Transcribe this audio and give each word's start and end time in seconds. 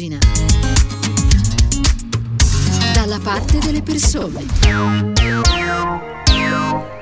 Immagina. 0.00 0.18
Dalla 2.94 3.18
parte 3.18 3.58
delle 3.58 3.82
persone. 3.82 4.46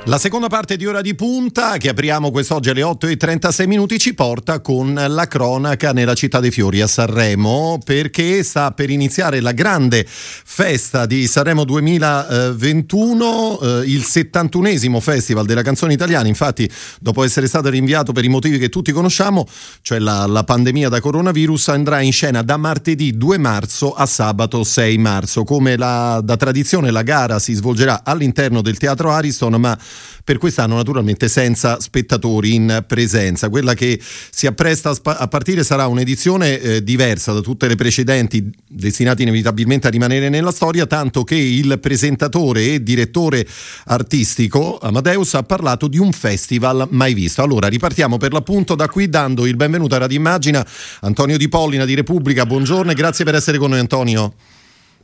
La 0.08 0.16
seconda 0.16 0.46
parte 0.46 0.78
di 0.78 0.86
Ora 0.86 1.02
di 1.02 1.14
Punta, 1.14 1.76
che 1.76 1.90
apriamo 1.90 2.30
quest'oggi 2.30 2.70
alle 2.70 2.82
8 2.82 3.08
e 3.08 3.18
36 3.18 3.66
minuti, 3.66 3.98
ci 3.98 4.14
porta 4.14 4.60
con 4.60 4.94
la 4.94 5.26
cronaca 5.26 5.92
nella 5.92 6.14
città 6.14 6.40
dei 6.40 6.50
fiori 6.50 6.80
a 6.80 6.86
Sanremo, 6.86 7.78
perché 7.84 8.42
sta 8.42 8.70
per 8.70 8.88
iniziare 8.88 9.42
la 9.42 9.52
grande 9.52 10.06
festa 10.08 11.04
di 11.04 11.26
Sanremo 11.26 11.64
2021, 11.64 13.60
eh, 13.60 13.82
il 13.84 14.00
71esimo 14.00 14.98
Festival 14.98 15.44
della 15.44 15.60
canzone 15.60 15.92
italiana. 15.92 16.26
Infatti, 16.26 16.66
dopo 17.00 17.22
essere 17.22 17.46
stato 17.46 17.68
rinviato 17.68 18.12
per 18.12 18.24
i 18.24 18.28
motivi 18.28 18.56
che 18.56 18.70
tutti 18.70 18.92
conosciamo, 18.92 19.46
cioè 19.82 19.98
la, 19.98 20.24
la 20.24 20.42
pandemia 20.42 20.88
da 20.88 21.02
coronavirus, 21.02 21.68
andrà 21.68 22.00
in 22.00 22.12
scena 22.12 22.40
da 22.40 22.56
martedì 22.56 23.14
2 23.14 23.36
marzo 23.36 23.92
a 23.92 24.06
sabato 24.06 24.64
6 24.64 24.96
marzo. 24.96 25.44
Come 25.44 25.76
la, 25.76 26.22
da 26.24 26.38
tradizione, 26.38 26.90
la 26.90 27.02
gara 27.02 27.38
si 27.38 27.52
svolgerà 27.52 28.00
all'interno 28.04 28.62
del 28.62 28.78
Teatro 28.78 29.10
Ariston, 29.10 29.56
ma 29.56 29.78
per 30.24 30.38
quest'anno 30.38 30.76
naturalmente 30.76 31.28
senza 31.28 31.80
spettatori 31.80 32.54
in 32.54 32.84
presenza. 32.86 33.48
Quella 33.48 33.74
che 33.74 34.00
si 34.30 34.46
appresta 34.46 34.94
a 35.02 35.28
partire 35.28 35.64
sarà 35.64 35.86
un'edizione 35.86 36.60
eh, 36.60 36.82
diversa 36.82 37.32
da 37.32 37.40
tutte 37.40 37.66
le 37.68 37.76
precedenti, 37.76 38.50
destinate 38.66 39.22
inevitabilmente 39.22 39.86
a 39.86 39.90
rimanere 39.90 40.28
nella 40.28 40.52
storia, 40.52 40.86
tanto 40.86 41.24
che 41.24 41.36
il 41.36 41.78
presentatore 41.80 42.74
e 42.74 42.82
direttore 42.82 43.46
artistico 43.86 44.78
Amadeus 44.78 45.34
ha 45.34 45.42
parlato 45.42 45.88
di 45.88 45.98
un 45.98 46.12
festival 46.12 46.86
mai 46.90 47.14
visto. 47.14 47.42
Allora 47.42 47.68
ripartiamo 47.68 48.16
per 48.16 48.32
l'appunto 48.32 48.74
da 48.74 48.88
qui 48.88 49.08
dando 49.08 49.46
il 49.46 49.56
benvenuto 49.56 49.94
a 49.94 49.98
Radio 49.98 50.16
Immagina 50.18 50.66
Antonio 51.00 51.36
Di 51.36 51.48
Pollina 51.48 51.84
di 51.84 51.94
Repubblica. 51.94 52.46
Buongiorno 52.46 52.90
e 52.90 52.94
grazie 52.94 53.24
per 53.24 53.34
essere 53.34 53.58
con 53.58 53.70
noi 53.70 53.80
Antonio. 53.80 54.34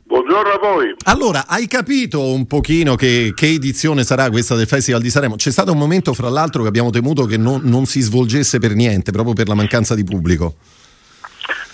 Buongiorno 0.07 0.51
a 0.51 0.59
voi. 0.59 0.93
Allora, 1.05 1.45
hai 1.47 1.65
capito 1.65 2.21
un 2.21 2.45
pochino 2.45 2.93
che, 2.93 3.33
che, 3.35 3.47
edizione 3.47 4.03
sarà 4.03 4.29
questa 4.29 4.53
del 4.53 4.67
Festival 4.67 5.01
di 5.01 5.09
Sanremo? 5.09 5.35
C'è 5.35 5.49
stato 5.49 5.71
un 5.71 5.79
momento, 5.79 6.13
fra 6.13 6.29
l'altro, 6.29 6.61
che 6.61 6.67
abbiamo 6.67 6.91
temuto 6.91 7.25
che 7.25 7.37
non, 7.37 7.61
non 7.63 7.85
si 7.85 8.01
svolgesse 8.01 8.59
per 8.59 8.75
niente, 8.75 9.11
proprio 9.11 9.33
per 9.33 9.47
la 9.47 9.55
mancanza 9.55 9.95
di 9.95 10.03
pubblico. 10.03 10.57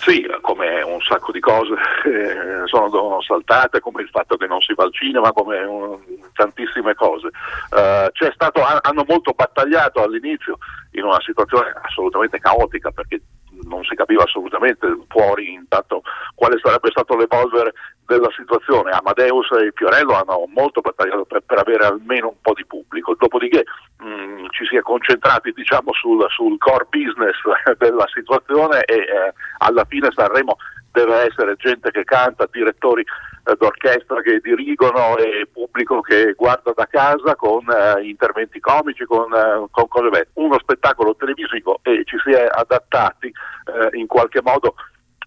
Sì, 0.00 0.26
come 0.40 0.80
un 0.80 1.00
sacco 1.02 1.30
di 1.30 1.40
cose 1.40 1.74
eh, 2.06 2.66
sono 2.66 3.20
saltate, 3.20 3.80
come 3.80 4.00
il 4.00 4.08
fatto 4.08 4.36
che 4.38 4.46
non 4.46 4.62
si 4.62 4.72
va 4.74 4.84
al 4.84 4.94
cinema, 4.94 5.30
come 5.32 5.58
um, 5.58 6.00
tantissime 6.32 6.94
cose. 6.94 7.26
Uh, 7.26 8.08
stato, 8.32 8.62
hanno 8.62 9.04
molto 9.06 9.32
battagliato 9.32 10.02
all'inizio 10.02 10.56
in 10.92 11.04
una 11.04 11.20
situazione 11.20 11.70
assolutamente 11.82 12.38
caotica 12.38 12.90
perché 12.90 13.20
non 13.66 13.84
si 13.84 13.94
capiva 13.94 14.24
assolutamente 14.24 14.86
fuori 15.08 15.52
intanto 15.52 16.02
quale 16.34 16.58
sarebbe 16.62 16.90
stato 16.90 17.16
l'evolvere 17.16 17.72
della 18.06 18.30
situazione. 18.36 18.90
Amadeus 18.90 19.50
e 19.52 19.72
Fiorello 19.74 20.14
hanno 20.14 20.44
molto 20.52 20.80
battagliato 20.80 21.24
per, 21.24 21.42
per 21.46 21.58
avere 21.58 21.84
almeno 21.86 22.28
un 22.28 22.40
po' 22.40 22.52
di 22.52 22.66
pubblico, 22.66 23.14
dopodiché 23.18 23.64
mh, 23.98 24.06
mm, 24.06 24.46
ci 24.50 24.66
si 24.66 24.76
è 24.76 24.80
concentrati 24.80 25.52
diciamo, 25.52 25.92
sul, 25.92 26.24
sul, 26.30 26.58
core 26.58 26.86
business 26.90 27.36
della 27.78 28.06
situazione 28.12 28.82
e 28.84 28.96
eh, 28.96 29.32
alla 29.58 29.84
fine 29.84 30.10
Sanremo 30.14 30.56
deve 30.90 31.26
essere 31.26 31.56
gente 31.56 31.90
che 31.90 32.04
canta, 32.04 32.46
direttori 32.50 33.04
d'orchestra 33.42 34.20
che 34.22 34.40
dirigono 34.40 35.16
e 35.18 35.48
pubblico 35.52 36.00
che 36.00 36.32
guarda 36.34 36.72
da 36.74 36.86
casa 36.86 37.34
con 37.34 37.64
eh, 37.68 38.02
interventi 38.04 38.60
comici, 38.60 39.04
con, 39.04 39.32
eh, 39.32 39.66
con 39.70 39.88
cose 39.88 40.08
belle. 40.08 40.28
Uno 40.34 40.58
spettacolo 40.58 41.16
televisivo 41.16 41.80
e 41.82 42.02
ci 42.04 42.16
si 42.24 42.30
è 42.30 42.46
adattati 42.50 43.26
eh, 43.26 43.98
in 43.98 44.06
qualche 44.06 44.40
modo 44.42 44.74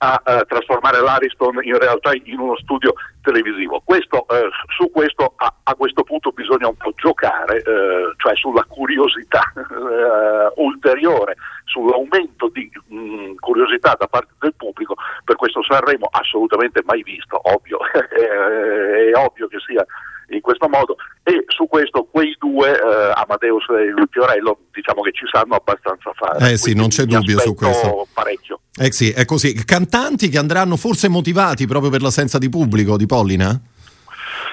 a 0.06 0.22
uh, 0.24 0.46
trasformare 0.46 1.02
l'Ariston 1.02 1.64
in 1.64 1.78
realtà 1.80 2.12
in 2.14 2.40
uno 2.40 2.56
studio 2.58 2.94
televisivo. 3.22 3.82
Questo, 3.84 4.26
uh, 4.28 4.50
su 4.78 4.92
questo 4.92 5.34
a, 5.38 5.52
a, 5.64 5.74
questo 5.74 6.04
punto 6.04 6.30
bisogna 6.30 6.68
un 6.68 6.76
po' 6.76 6.92
giocare, 6.96 7.58
uh, 7.58 8.14
cioè 8.18 8.36
sulla 8.36 8.64
curiosità 8.68 9.42
ulteriore, 10.58 11.36
sull'aumento 11.66 12.50
di 12.54 12.70
mh, 12.88 12.98
mm, 12.98 13.36
curiosità 13.40 13.96
da 13.98 14.08
parte 14.08 14.34
del 14.40 14.54
pubblico 14.56 14.96
per 15.24 15.36
questo 15.36 15.64
Sanremo 15.64 16.08
assolutamente 16.12 16.84
mai 16.86 17.02
visto, 17.02 17.40
ovvio, 17.42 17.80
è 17.90 19.12
ovvio 19.16 19.48
che 19.48 19.58
sia 19.66 19.84
in 20.30 20.42
questo 20.42 20.68
modo 20.68 20.96
e 21.24 21.44
su 21.48 21.68
questo 21.68 22.08
quei 22.10 22.36
due, 22.40 22.72
eh, 22.72 23.12
Amadeus 23.16 23.66
e 23.70 23.94
Fiorello, 24.10 24.60
diciamo 24.72 25.02
che 25.02 25.12
ci 25.12 25.26
sanno 25.32 25.56
abbastanza 25.56 26.12
fare. 26.14 26.52
Eh 26.52 26.58
sì, 26.58 26.76
non 26.76 26.90
c'è 26.90 27.06
dubbio 27.06 27.40
su 27.40 27.56
questo. 27.56 28.08
Parecchio. 28.14 28.45
Eh 28.78 28.92
sì, 28.92 29.12
è 29.12 29.24
così. 29.24 29.54
Cantanti 29.64 30.28
che 30.28 30.38
andranno 30.38 30.76
forse 30.76 31.08
motivati 31.08 31.66
proprio 31.66 31.90
per 31.90 32.02
l'assenza 32.02 32.38
di 32.38 32.50
pubblico 32.50 32.98
di 32.98 33.06
Pollina? 33.06 33.58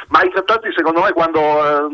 Ma 0.08 0.22
i 0.22 0.30
cantanti 0.30 0.68
secondo 0.76 1.00
me 1.00 1.10
quando 1.12 1.40
eh, 1.40 1.88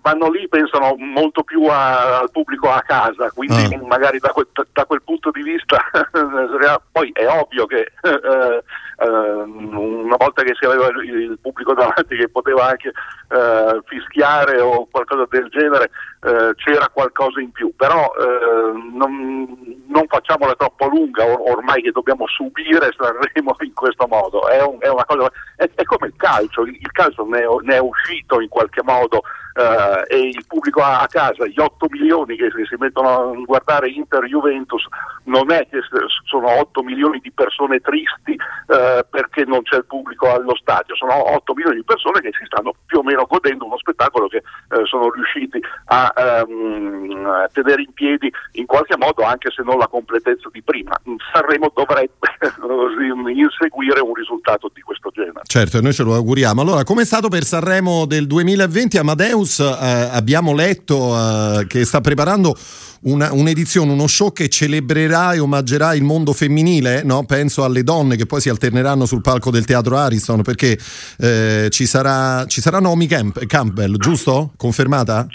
vanno 0.00 0.30
lì 0.30 0.48
pensano 0.48 0.96
molto 0.96 1.42
più 1.42 1.64
a, 1.66 2.18
al 2.18 2.30
pubblico 2.30 2.70
a 2.70 2.80
casa, 2.80 3.30
quindi 3.30 3.74
ah. 3.74 3.86
magari 3.86 4.18
da 4.18 4.30
quel, 4.30 4.46
da 4.72 4.86
quel, 4.86 5.02
punto 5.04 5.30
di 5.30 5.42
vista 5.42 5.76
poi 6.90 7.10
è 7.12 7.26
ovvio 7.26 7.66
che 7.66 7.92
eh, 8.00 8.62
eh, 9.00 9.08
una 9.08 10.16
volta 10.16 10.42
che 10.42 10.54
si 10.58 10.64
aveva 10.64 10.88
il 11.02 11.38
pubblico 11.42 11.74
davanti 11.74 12.16
che 12.16 12.30
poteva 12.30 12.68
anche 12.68 12.88
eh, 12.88 13.80
fischiare 13.84 14.60
o 14.60 14.88
qualcosa 14.90 15.26
del 15.28 15.48
genere 15.50 15.90
eh, 16.20 16.52
c'era 16.56 16.88
qualcosa 16.88 17.40
in 17.40 17.52
più, 17.52 17.72
però 17.76 18.12
eh, 18.18 18.72
non, 18.92 19.46
non, 19.86 20.04
facciamola 20.08 20.54
troppo 20.54 20.86
lunga 20.86 21.24
or- 21.24 21.56
ormai 21.56 21.80
che 21.82 21.92
dobbiamo 21.92 22.26
subire 22.26 22.92
Sanremo 22.96 23.54
in 23.60 23.74
questo 23.74 24.06
modo, 24.08 24.48
è, 24.48 24.62
un, 24.62 24.78
è 24.80 24.88
cosa, 25.06 25.30
è, 25.56 25.70
è, 25.74 25.84
come 25.84 26.08
il 26.08 26.14
calcio, 26.16 26.62
il, 26.62 26.74
il 26.74 26.90
calcio 26.92 27.24
ne 27.26 27.44
ne 27.62 27.74
è, 27.76 27.78
uscito 27.78 28.40
in 28.40 28.48
qualche 28.48 28.82
modo 28.82 29.22
eh, 29.58 30.04
e 30.06 30.28
il 30.28 30.44
pubblico 30.46 30.80
a, 30.80 31.00
a, 31.00 31.06
casa, 31.08 31.46
gli 31.46 31.58
8 31.58 31.86
milioni 31.90 32.36
che 32.36 32.48
si, 32.50 32.76
mettono 32.78 33.08
a 33.08 33.32
guardare 33.44 33.90
Inter-Juventus 33.90 34.86
non 35.24 35.50
è 35.50 35.66
che 35.68 35.80
sono 36.24 36.48
8 36.60 36.82
milioni 36.82 37.18
di 37.20 37.32
persone 37.32 37.80
tristi 37.80 38.32
eh, 38.32 39.04
perché 39.10 39.44
non 39.44 39.62
c'è 39.62 39.76
il 39.76 39.86
pubblico 39.86 40.32
allo 40.32 40.54
stadio, 40.56 40.94
sono 40.94 41.34
8 41.34 41.54
milioni 41.54 41.76
di 41.76 41.84
persone 41.84 42.20
che 42.20 42.30
si 42.38 42.44
stanno 42.46 42.72
più 42.86 42.98
o 42.98 43.02
meno 43.02 43.26
godendo 43.28 43.66
uno 43.66 43.78
spettacolo 43.78 44.28
che 44.28 44.38
eh, 44.38 44.84
sono 44.84 45.10
riusciti 45.10 45.60
a 45.86 46.12
ehm, 46.16 47.48
tenere 47.52 47.82
in 47.82 47.92
piedi 47.92 48.32
in 48.52 48.66
qualche 48.66 48.96
modo 48.96 49.24
anche 49.24 49.50
se 49.50 49.62
non 49.62 49.78
la 49.78 49.88
completezza 49.88 50.48
di 50.52 50.62
prima. 50.62 50.96
Sanremo 51.32 51.72
dovrebbe 51.74 52.12
inseguire 53.32 54.00
un 54.00 54.14
risultato 54.14 54.70
di 54.72 54.80
questo 54.82 55.10
genere. 55.10 55.42
Certo, 55.44 55.80
noi 55.80 55.92
ce 55.92 56.04
lo 56.04 56.14
auguriamo. 56.14 56.60
Allora, 56.60 56.84
come 56.84 57.02
è 57.02 57.04
stato 57.04 57.28
per 57.28 57.42
Sanremo 57.42 58.06
del 58.06 58.26
2020 58.26 58.98
Amadeus? 58.98 59.47
Eh, 59.56 60.08
abbiamo 60.12 60.54
letto 60.54 61.16
eh, 61.16 61.66
che 61.66 61.84
sta 61.84 62.00
preparando 62.00 62.56
una, 63.00 63.32
un'edizione, 63.32 63.92
uno 63.92 64.06
show 64.06 64.32
che 64.32 64.48
celebrerà 64.48 65.32
e 65.32 65.38
omaggerà 65.38 65.94
il 65.94 66.02
mondo 66.02 66.32
femminile, 66.32 67.02
no? 67.04 67.24
penso 67.24 67.64
alle 67.64 67.82
donne 67.82 68.16
che 68.16 68.26
poi 68.26 68.40
si 68.40 68.48
alterneranno 68.48 69.06
sul 69.06 69.20
palco 69.20 69.50
del 69.50 69.64
teatro 69.64 69.96
Ariston 69.96 70.42
perché 70.42 70.78
eh, 71.18 71.68
ci, 71.70 71.86
sarà, 71.86 72.44
ci 72.46 72.60
sarà 72.60 72.80
Naomi 72.80 73.06
Camp- 73.06 73.46
Campbell, 73.46 73.96
giusto? 73.96 74.52
Confermata? 74.56 75.26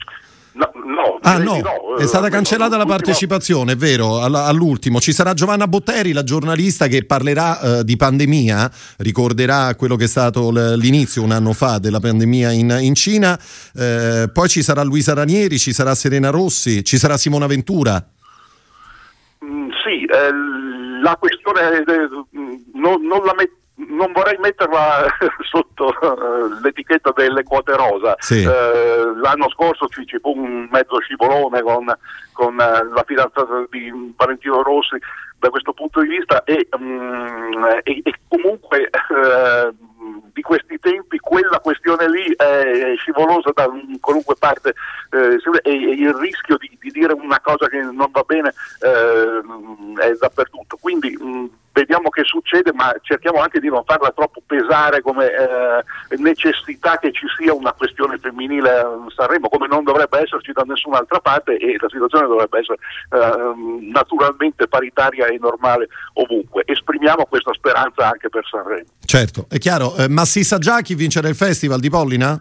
Ah, 1.23 1.37
no. 1.37 1.61
no. 1.61 1.95
è 1.97 2.05
stata 2.05 2.29
cancellata 2.29 2.75
la 2.75 2.85
partecipazione, 2.85 3.73
è 3.73 3.75
vero, 3.75 4.21
all'ultimo. 4.21 4.99
Ci 4.99 5.13
sarà 5.13 5.33
Giovanna 5.33 5.67
Botteri, 5.67 6.11
la 6.11 6.23
giornalista 6.23 6.87
che 6.87 7.05
parlerà 7.05 7.59
uh, 7.61 7.83
di 7.83 7.95
pandemia, 7.95 8.69
ricorderà 8.97 9.73
quello 9.75 9.95
che 9.95 10.03
è 10.03 10.07
stato 10.07 10.51
l'inizio 10.75 11.23
un 11.23 11.31
anno 11.31 11.53
fa 11.53 11.79
della 11.79 11.99
pandemia 11.99 12.51
in, 12.51 12.77
in 12.81 12.93
Cina. 12.93 13.39
Uh, 13.73 14.31
poi 14.31 14.49
ci 14.49 14.61
sarà 14.61 14.83
Luisa 14.83 15.13
Ranieri, 15.13 15.57
ci 15.57 15.71
sarà 15.71 15.95
Serena 15.95 16.29
Rossi, 16.29 16.83
ci 16.83 16.97
sarà 16.97 17.15
Simona 17.17 17.47
Ventura. 17.47 18.05
Mm, 19.45 19.69
sì, 19.83 20.03
eh, 20.03 21.01
la 21.01 21.17
questione 21.17 21.59
eh, 21.61 21.83
non, 22.73 23.01
non 23.05 23.25
la 23.25 23.33
metto 23.35 23.62
non 23.89 24.11
vorrei 24.11 24.37
metterla 24.39 25.05
sotto 25.49 25.93
uh, 26.01 26.61
l'etichetta 26.61 27.11
delle 27.15 27.43
quote 27.43 27.75
rosa. 27.75 28.15
Sì. 28.19 28.43
Uh, 28.43 29.15
l'anno 29.19 29.49
scorso 29.49 29.87
ci, 29.87 30.05
ci, 30.05 30.17
fu 30.19 30.31
un 30.35 30.67
mezzo 30.71 30.99
scivolone 30.99 31.61
con, 31.61 31.85
con 32.33 32.53
uh, 32.53 32.93
la 32.93 33.03
fidanzata 33.05 33.65
di 33.69 34.13
Valentino 34.15 34.61
Rossi 34.61 34.97
da 35.37 35.49
questo 35.49 35.73
punto 35.73 36.01
di 36.01 36.07
vista 36.07 36.43
e, 36.45 36.67
um, 36.71 37.81
e, 37.83 38.01
e 38.03 38.13
comunque 38.29 38.89
di 40.33 40.41
questi 40.41 40.79
tempi 40.79 41.19
quella 41.19 41.59
questione 41.59 42.09
lì 42.09 42.33
è 42.35 42.93
scivolosa 42.97 43.51
da 43.53 43.69
qualunque 43.99 44.35
parte 44.37 44.73
eh, 45.11 45.37
e, 45.61 45.71
il 45.71 46.13
rischio 46.13 46.57
di, 46.57 46.75
di, 46.79 46.91
dire 46.91 47.13
una 47.13 47.39
cosa 47.39 47.67
che 47.67 47.79
non 47.79 48.09
va 48.11 48.23
bene 48.23 48.53
eh, 48.79 49.41
è 50.01 50.13
dappertutto. 50.13 50.77
Quindi 50.81 51.15
mh, 51.15 51.49
vediamo 51.73 52.09
che 52.09 52.23
succede, 52.23 52.71
ma 52.71 52.93
cerchiamo 53.01 53.41
anche 53.41 53.59
di 53.59 53.67
non 53.67 53.83
farla 53.83 54.11
troppo 54.11 54.41
pesare 54.45 55.01
come 55.01 55.25
eh, 55.25 56.17
necessità 56.17 56.97
che 56.97 57.11
ci 57.11 57.25
sia 57.37 57.53
una 57.53 57.73
questione 57.73 58.17
femminile 58.19 58.69
a 58.69 58.87
Sanremo, 59.13 59.49
come 59.49 59.67
non 59.67 59.83
dovrebbe 59.83 60.21
esserci 60.21 60.51
da 60.51 60.63
nessun'altra 60.65 61.19
parte 61.19 61.57
e 61.57 61.75
la 61.79 61.89
situazione 61.89 62.27
dovrebbe 62.27 62.59
essere 62.59 62.77
eh, 63.09 63.89
naturalmente 63.91 64.67
paritaria 64.67 65.25
e 65.27 65.37
normale 65.39 65.87
ovunque. 66.13 66.63
Esprimiamo 66.65 67.25
questa 67.25 67.53
speranza 67.53 68.07
anche 68.07 68.29
per 68.29 68.45
Sanremo. 68.45 68.87
Certo, 69.03 69.47
è 69.49 69.57
chiaro, 69.57 69.95
eh, 69.97 70.07
ma 70.07 70.25
si 70.25 70.43
sa 70.43 70.59
già 70.59 70.81
chi 70.81 70.93
vincerà 70.93 71.27
il 71.27 71.35
festival 71.35 71.79
di 71.79 71.89
Pollina? 71.89 72.39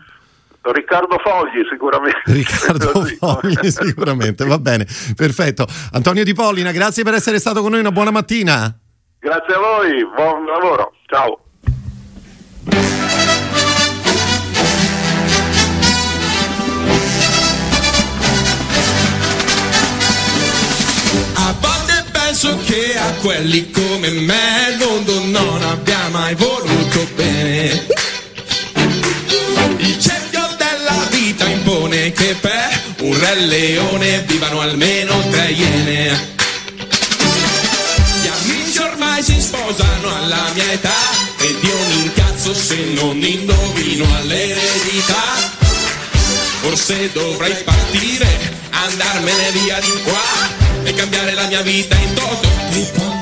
Riccardo 0.61 1.19
Fogli 1.19 1.67
sicuramente. 1.69 2.21
Riccardo 2.31 2.93
Fogli 3.19 3.71
sicuramente, 3.71 4.45
va 4.45 4.59
bene, 4.59 4.87
perfetto. 5.17 5.67
Antonio 5.93 6.23
Di 6.23 6.35
Pollina, 6.35 6.71
grazie 6.71 7.03
per 7.03 7.15
essere 7.15 7.39
stato 7.39 7.63
con 7.63 7.71
noi, 7.71 7.81
una 7.81 7.91
buona 7.91 8.11
mattina. 8.11 8.77
Grazie 9.25 9.55
a 9.55 9.59
voi, 9.59 10.05
buon 10.17 10.45
lavoro, 10.47 10.95
ciao. 11.07 11.39
A 21.35 21.55
volte 21.61 22.05
penso 22.11 22.59
che 22.67 22.99
a 22.99 23.13
quelli 23.21 23.71
come 23.71 24.11
me 24.11 24.71
il 24.71 24.79
mondo 24.79 25.25
non 25.27 25.63
abbia 25.71 26.09
mai 26.09 26.35
voluto 26.35 27.07
bene. 27.15 27.87
Il 29.77 29.99
cerchio 30.01 30.49
della 30.59 31.07
vita 31.13 31.45
impone 31.45 32.11
che 32.11 32.37
per 32.41 32.83
un 33.03 33.21
re 33.21 33.37
leone 33.37 34.19
vivano 34.27 34.63
almeno 34.63 35.17
tre 35.31 35.49
iene. 35.53 35.82
Alla 40.33 40.53
mia 40.53 40.73
età 40.73 40.91
ed 41.39 41.63
io 41.63 41.77
mi 41.89 42.03
incazzo 42.05 42.55
se 42.55 42.77
non 42.95 43.23
indovino 43.23 44.05
all'eredità. 44.17 45.61
Forse 46.61 47.11
dovrei 47.13 47.55
partire, 47.65 48.27
andarmene 48.71 49.51
via 49.53 49.79
di 49.81 50.03
qua 50.03 50.85
e 50.85 50.95
cambiare 50.95 51.35
la 51.35 51.47
mia 51.47 51.63
vita 51.63 51.97
in 51.97 52.15
toto. 52.15 53.22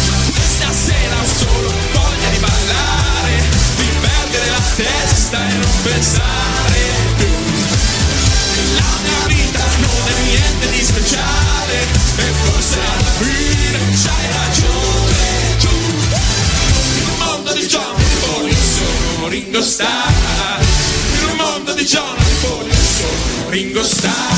sono 23.83 24.30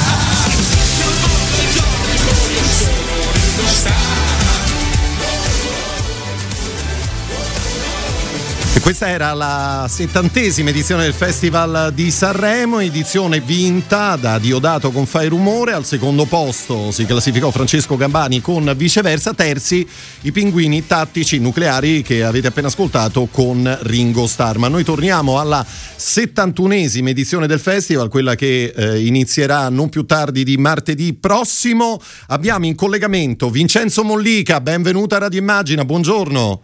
questa 8.83 9.07
era 9.07 9.31
la 9.31 9.85
settantesima 9.88 10.69
edizione 10.69 11.03
del 11.03 11.13
Festival 11.13 11.94
di 11.94 12.12
Sanremo, 12.12 12.80
edizione 12.80 13.39
vinta 13.39 14.18
da 14.18 14.38
Diodato 14.39 14.91
con 14.91 15.06
Fai 15.06 15.30
Rumore. 15.30 15.71
Al 15.71 15.85
secondo 15.85 16.25
posto 16.25 16.91
si 16.91 17.06
classificò 17.06 17.50
Francesco 17.50 17.95
Gambani 17.95 18.41
con 18.41 18.74
viceversa. 18.75 19.33
Terzi 19.33 19.88
i 20.24 20.33
pinguini 20.33 20.85
tattici 20.85 21.39
nucleari 21.39 22.01
che 22.01 22.25
avete 22.25 22.47
appena 22.47 22.68
ascoltato 22.68 23.30
con 23.31 23.77
Ringo 23.83 24.27
Starr. 24.27 24.57
Ma 24.57 24.68
noi 24.68 24.83
torniamo 24.83 25.39
alla 25.39 25.65
settantunesima 25.65 27.09
edizione 27.09 27.47
del 27.47 27.62
festival, 27.62 28.09
quella 28.09 28.35
che 28.35 28.74
eh, 28.75 29.00
inizierà 29.00 29.69
non 29.69 29.88
più 29.88 30.06
tardi 30.06 30.44
di 30.44 30.57
martedì 30.57 31.13
prossimo. 31.13 32.01
Abbiamo 32.27 32.65
in 32.65 32.75
collegamento 32.75 33.50
Vincenzo 33.50 34.03
Mollica, 34.03 34.59
benvenuta 34.59 35.15
a 35.15 35.19
Radio 35.19 35.39
Immagina, 35.39 35.85
buongiorno. 35.85 36.63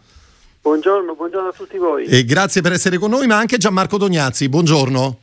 Buongiorno, 0.61 1.15
buongiorno 1.15 1.49
a 1.49 1.53
tutti 1.53 1.77
voi. 1.77 2.05
E 2.05 2.25
grazie 2.25 2.61
per 2.61 2.73
essere 2.73 2.97
con 2.97 3.09
noi, 3.09 3.27
ma 3.27 3.37
anche 3.37 3.57
Gianmarco 3.57 3.97
Dognazzi, 3.97 4.49
buongiorno. 4.49 5.19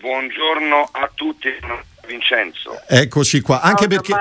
Buongiorno 0.00 0.88
a 0.92 1.10
tutti, 1.14 1.48
Vincenzo. 2.06 2.80
Eccoci 2.88 3.40
qua, 3.42 3.60
anche, 3.60 3.86
Ciao, 3.86 3.88
perché, 3.88 4.14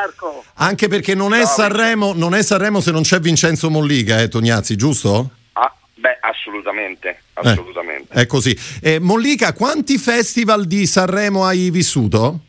anche 0.56 0.88
perché 0.88 1.16
non 1.16 1.34
è, 1.34 1.46
Sanremo, 1.46 2.14
non 2.14 2.34
è 2.36 2.42
Sanremo 2.44 2.82
se 2.82 2.92
non 2.92 3.04
c'è 3.04 3.20
Vincenzo 3.20 3.70
Mollica, 3.70 4.20
eh, 4.22 4.28
Tognazzi, 4.28 4.76
giusto? 4.76 5.30
Ah, 5.54 5.74
beh, 5.96 6.18
assolutamente, 6.22 7.10
Eh, 7.10 7.50
assolutamente. 7.50 8.14
è 8.14 8.26
così. 8.26 8.58
Eh, 8.82 9.00
Mollica, 9.00 9.54
quanti 9.54 9.98
festival 9.98 10.66
di 10.66 10.86
Sanremo 10.86 11.46
hai 11.46 11.70
vissuto? 11.70 12.40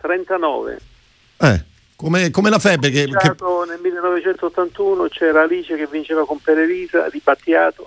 39. 0.00 0.80
Eh, 1.38 1.64
come, 2.00 2.30
come 2.30 2.48
la 2.48 2.58
febbre 2.58 2.88
che, 2.88 3.04
che- 3.04 3.34
nel 3.66 3.78
1981 3.82 5.08
c'era 5.08 5.42
Alice 5.42 5.76
che 5.76 5.86
vinceva 5.86 6.24
con 6.24 6.38
Perevisa 6.38 7.10
di 7.10 7.20
Battiato, 7.22 7.86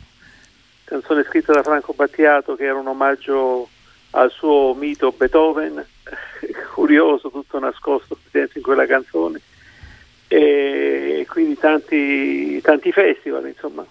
canzone 0.83 1.23
scritta 1.23 1.51
da 1.51 1.63
Franco 1.63 1.93
Battiato 1.93 2.55
che 2.55 2.65
era 2.65 2.77
un 2.77 2.85
omaggio 2.85 3.67
al 4.11 4.29
suo 4.29 4.75
mito 4.75 5.11
Beethoven, 5.11 5.83
curioso, 6.75 7.31
tutto 7.31 7.57
nascosto 7.57 8.19
dentro 8.29 8.59
in 8.59 8.63
quella 8.63 8.85
canzone. 8.85 9.41
E 10.27 11.25
quindi 11.27 11.57
tanti, 11.57 12.61
tanti 12.61 12.91
festival, 12.91 13.47
insomma. 13.47 13.83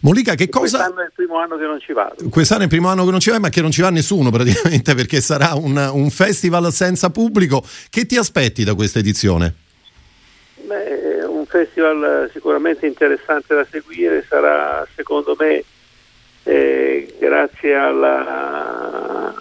Mollica, 0.00 0.34
che 0.34 0.48
cosa... 0.48 0.78
Quest'anno 0.78 1.00
è 1.00 1.04
il 1.04 1.12
primo 1.14 1.38
anno 1.38 1.56
che 1.56 1.64
non 1.64 1.80
ci 1.80 1.92
vado. 1.92 2.28
Quest'anno 2.28 2.60
è 2.60 2.64
il 2.64 2.70
primo 2.70 2.88
anno 2.88 3.04
che 3.04 3.10
non 3.10 3.20
ci 3.20 3.30
vai, 3.30 3.40
ma 3.40 3.48
che 3.48 3.60
non 3.60 3.70
ci 3.70 3.82
va 3.82 3.90
nessuno 3.90 4.30
praticamente 4.32 4.94
perché 4.94 5.20
sarà 5.20 5.54
un, 5.54 5.76
un 5.76 6.10
festival 6.10 6.72
senza 6.72 7.10
pubblico. 7.10 7.64
Che 7.88 8.06
ti 8.06 8.16
aspetti 8.16 8.64
da 8.64 8.74
questa 8.74 8.98
edizione? 8.98 9.54
Beh, 10.62 11.24
un 11.24 11.46
festival 11.46 12.30
sicuramente 12.32 12.86
interessante 12.86 13.54
da 13.54 13.66
seguire, 13.68 14.24
sarà 14.28 14.86
secondo 14.94 15.34
me 15.38 15.64
eh, 16.44 17.14
grazie 17.18 17.74
alla 17.74 19.34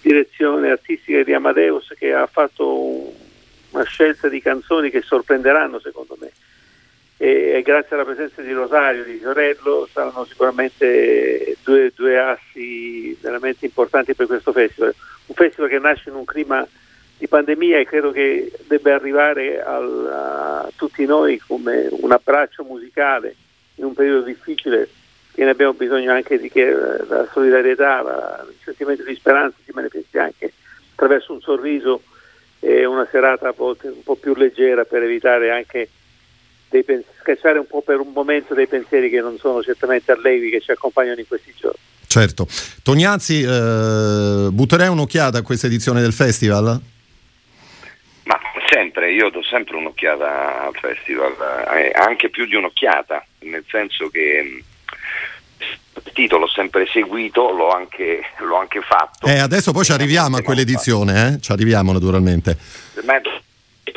direzione 0.00 0.70
artistica 0.70 1.22
di 1.22 1.32
Amadeus 1.32 1.94
che 1.96 2.12
ha 2.12 2.26
fatto 2.26 2.80
un- 2.80 3.12
una 3.72 3.84
scelta 3.84 4.28
di 4.28 4.40
canzoni 4.40 4.90
che 4.90 5.02
sorprenderanno 5.02 5.80
secondo 5.80 6.16
me 6.20 6.30
e, 7.22 7.52
e 7.54 7.62
grazie 7.62 7.94
alla 7.94 8.04
presenza 8.04 8.42
di 8.42 8.50
Rosario, 8.50 9.04
di 9.04 9.18
Fiorello 9.18 9.88
saranno 9.92 10.24
sicuramente 10.24 11.56
due, 11.62 11.92
due 11.94 12.18
assi 12.18 13.16
veramente 13.20 13.64
importanti 13.64 14.12
per 14.12 14.26
questo 14.26 14.50
festival, 14.50 14.92
un 15.26 15.34
festival 15.36 15.70
che 15.70 15.78
nasce 15.78 16.08
in 16.08 16.16
un 16.16 16.24
clima 16.24 16.66
di 17.16 17.28
pandemia 17.28 17.78
e 17.78 17.84
credo 17.84 18.10
che 18.10 18.50
debba 18.66 18.96
arrivare 18.96 19.62
al- 19.62 20.10
a 20.12 20.72
tutti 20.74 21.06
noi 21.06 21.38
come 21.38 21.86
un 21.92 22.10
abbraccio 22.10 22.64
musicale 22.64 23.36
in 23.76 23.84
un 23.84 23.94
periodo 23.94 24.22
difficile 24.22 24.88
che 25.32 25.44
ne 25.44 25.50
abbiamo 25.50 25.74
bisogno 25.74 26.10
anche 26.10 26.40
di 26.40 26.50
che 26.50 26.72
la 26.72 27.28
solidarietà, 27.32 28.02
la- 28.02 28.44
il 28.48 28.56
sentimento 28.64 29.04
di 29.04 29.14
speranza 29.14 29.56
si 29.64 29.70
manifesti 29.72 30.18
anche 30.18 30.52
attraverso 30.94 31.32
un 31.32 31.40
sorriso 31.40 32.02
e 32.58 32.84
una 32.84 33.06
serata 33.08 33.54
un 33.56 34.02
po' 34.02 34.16
più 34.16 34.34
leggera 34.34 34.84
per 34.84 35.04
evitare 35.04 35.52
anche 35.52 35.88
dei 36.72 36.82
pens- 36.82 37.04
scacciare 37.20 37.58
un 37.58 37.66
po' 37.66 37.82
per 37.82 38.00
un 38.00 38.10
momento 38.12 38.54
dei 38.54 38.66
pensieri 38.66 39.10
che 39.10 39.20
non 39.20 39.36
sono 39.38 39.62
certamente 39.62 40.10
allegri 40.10 40.50
che 40.50 40.60
ci 40.60 40.70
accompagnano 40.70 41.20
in 41.20 41.28
questi 41.28 41.54
giorni. 41.54 41.78
Certo. 42.06 42.46
Tognazzi, 42.82 43.42
eh, 43.42 44.48
butterei 44.50 44.88
un'occhiata 44.88 45.38
a 45.38 45.42
questa 45.42 45.66
edizione 45.66 46.00
del 46.00 46.12
festival? 46.12 46.80
Ma 48.24 48.38
sempre, 48.68 49.12
io 49.12 49.30
do 49.30 49.42
sempre 49.42 49.76
un'occhiata 49.76 50.66
al 50.66 50.74
festival, 50.74 51.34
eh, 51.74 51.92
anche 51.94 52.30
più 52.30 52.46
di 52.46 52.54
un'occhiata, 52.54 53.24
nel 53.40 53.64
senso 53.68 54.08
che 54.08 54.42
mm, 54.42 54.58
il 56.04 56.12
titolo 56.12 56.44
l'ho 56.44 56.50
sempre 56.50 56.86
seguito, 56.92 57.50
l'ho 57.50 57.70
anche, 57.70 58.20
l'ho 58.40 58.56
anche 58.56 58.80
fatto. 58.80 59.26
Eh, 59.26 59.38
adesso 59.38 59.72
poi 59.72 59.84
ci 59.84 59.92
arriviamo 59.92 60.36
a 60.36 60.42
quell'edizione, 60.42 61.26
eh? 61.26 61.40
ci 61.40 61.52
arriviamo 61.52 61.92
naturalmente. 61.92 62.56
Ma 63.04 63.14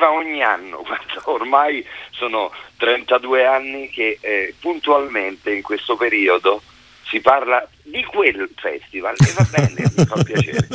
ogni 0.09 0.41
anno, 0.41 0.83
ormai 1.25 1.85
sono 2.11 2.51
32 2.77 3.45
anni 3.45 3.89
che 3.89 4.17
eh, 4.19 4.55
puntualmente 4.59 5.51
in 5.51 5.61
questo 5.61 5.95
periodo 5.95 6.61
si 7.07 7.19
parla 7.19 7.67
di 7.83 8.03
quel 8.03 8.49
festival 8.55 9.13
e 9.17 9.31
va 9.35 9.47
bene, 9.51 9.91
mi 9.95 10.05
fa 10.05 10.15
piacere. 10.23 10.67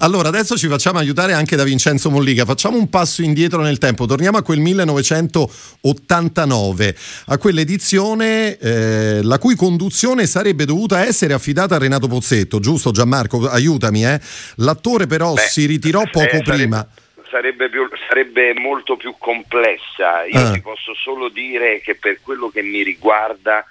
Allora, 0.00 0.28
adesso 0.28 0.56
ci 0.56 0.66
facciamo 0.68 0.98
aiutare 0.98 1.32
anche 1.32 1.54
da 1.54 1.62
Vincenzo 1.62 2.10
Mollica. 2.10 2.44
Facciamo 2.44 2.76
un 2.76 2.90
passo 2.90 3.22
indietro 3.22 3.62
nel 3.62 3.78
tempo, 3.78 4.06
torniamo 4.06 4.38
a 4.38 4.42
quel 4.42 4.58
1989, 4.58 6.96
a 7.26 7.38
quell'edizione 7.38 8.58
eh, 8.58 9.20
la 9.22 9.38
cui 9.38 9.54
conduzione 9.54 10.26
sarebbe 10.26 10.64
dovuta 10.64 11.06
essere 11.06 11.34
affidata 11.34 11.76
a 11.76 11.78
Renato 11.78 12.08
Pozzetto, 12.08 12.58
giusto 12.58 12.90
Gianmarco? 12.90 13.48
Aiutami, 13.48 14.04
eh? 14.04 14.20
L'attore 14.56 15.06
però 15.06 15.34
Beh, 15.34 15.42
si 15.42 15.66
ritirò 15.66 16.02
poco 16.10 16.34
eh, 16.36 16.42
prima. 16.42 16.78
Sarebbe, 16.78 17.04
più, 17.68 17.88
sarebbe, 18.08 18.54
molto 18.54 18.96
più 18.96 19.14
complessa. 19.18 20.24
Io 20.24 20.40
ah. 20.40 20.52
ti 20.52 20.60
posso 20.60 20.94
solo 20.94 21.28
dire 21.28 21.80
che 21.80 21.94
per 21.94 22.20
quello 22.22 22.48
che 22.48 22.62
mi 22.62 22.82
riguarda 22.82 23.64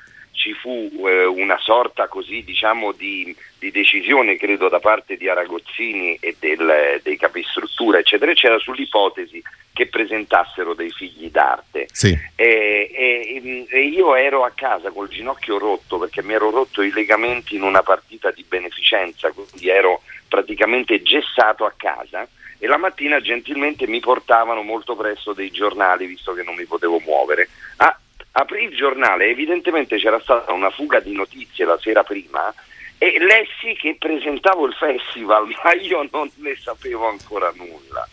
ci 0.45 0.53
fu 0.53 0.91
eh, 1.07 1.25
una 1.25 1.57
sorta 1.57 2.07
così 2.07 2.43
diciamo 2.43 2.91
di, 2.91 3.35
di, 3.57 3.71
decisione 3.71 4.35
credo 4.35 4.69
da 4.69 4.79
parte 4.79 5.17
di 5.17 5.27
Aragozzini 5.27 6.17
e 6.19 6.35
del, 6.37 6.99
dei 7.01 7.17
capistruttura 7.17 7.97
eccetera 7.97 8.29
eccetera 8.29 8.59
sull'ipotesi 8.59 9.41
che 9.73 9.87
presentassero 9.87 10.75
dei 10.75 10.91
figli 10.91 11.31
d'arte 11.31 11.87
sì. 11.91 12.15
e, 12.35 12.91
e, 12.93 13.65
e, 13.67 13.79
io 13.87 14.13
ero 14.15 14.43
a 14.43 14.51
casa 14.53 14.91
col 14.91 15.07
ginocchio 15.07 15.57
rotto 15.57 15.97
perché 15.97 16.21
mi 16.21 16.33
ero 16.33 16.51
rotto 16.51 16.83
i 16.83 16.91
legamenti 16.91 17.55
in 17.55 17.63
una 17.63 17.81
partita 17.81 18.29
di 18.29 18.45
beneficenza 18.47 19.31
quindi 19.31 19.69
ero 19.69 20.03
praticamente 20.27 21.01
gessato 21.01 21.65
a 21.65 21.73
casa 21.75 22.27
e 22.57 22.67
la 22.67 22.77
mattina 22.77 23.19
gentilmente 23.19 23.87
mi 23.87 23.99
portavano 23.99 24.61
molto 24.61 24.95
presto 24.95 25.33
dei 25.33 25.51
giornali 25.51 26.05
visto 26.05 26.33
che 26.33 26.43
non 26.43 26.55
mi 26.55 26.65
potevo 26.65 26.99
muovere 26.99 27.49
ah, 27.77 27.97
aprì 28.37 28.63
il 28.63 28.75
giornale, 28.75 29.29
evidentemente 29.29 29.97
c'era 29.97 30.19
stata 30.19 30.51
una 30.51 30.69
fuga 30.69 30.99
di 30.99 31.13
notizie 31.13 31.65
la 31.65 31.77
sera 31.81 32.03
prima 32.03 32.53
e 32.97 33.17
lessi 33.19 33.77
che 33.79 33.97
presentavo 33.99 34.65
il 34.65 34.73
festival, 34.73 35.47
ma 35.63 35.73
io 35.73 36.07
non 36.11 36.29
ne 36.35 36.55
sapevo 36.61 37.07
ancora 37.07 37.51
nulla. 37.55 38.07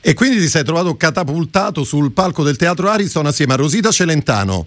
E 0.00 0.14
quindi 0.14 0.38
ti 0.38 0.48
sei 0.48 0.64
trovato 0.64 0.96
catapultato 0.96 1.84
sul 1.84 2.12
palco 2.12 2.42
del 2.42 2.56
Teatro 2.56 2.88
Ariston 2.88 3.26
assieme 3.26 3.52
a 3.52 3.56
Rosita 3.56 3.92
Celentano, 3.92 4.66